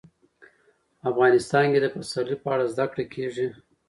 افغانستان 1.09 1.65
کې 1.71 1.79
د 1.81 1.85
پسرلی 1.93 2.35
په 2.43 2.47
اړه 2.53 2.65
زده 2.73 2.85
کړه 2.91 3.03
کېږي. 3.13 3.47